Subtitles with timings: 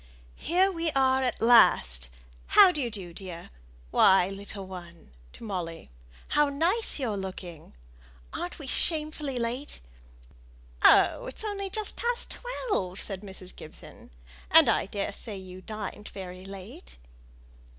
[0.41, 2.09] "Here we are at last.
[2.57, 3.51] How d'ye do, dear?
[3.91, 5.91] Why, little one" (to Molly),
[6.29, 7.73] "how nice you're looking!
[8.33, 9.79] Aren't we shamefully late?"
[10.83, 11.27] "Oh!
[11.27, 13.55] it's only just past twelve," said Mrs.
[13.55, 14.09] Gibson;
[14.49, 16.97] "and I daresay you dined very late."